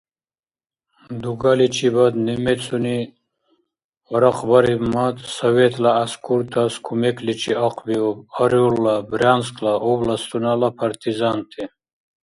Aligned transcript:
Дугаличибад 1.21 2.13
немецуни 2.27 2.97
гьарахъбарибмад, 4.09 5.15
советла 5.37 5.91
гӀяскуртас 5.95 6.73
кумекличи 6.85 7.53
ахъбиуб 7.67 8.17
Орелла, 8.41 8.95
Брянскла 9.09 9.73
областунала 9.91 10.69
партизанти. 10.79 11.63